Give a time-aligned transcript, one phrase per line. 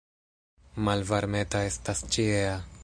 [0.87, 2.61] Malvarmeta estas ĉiea.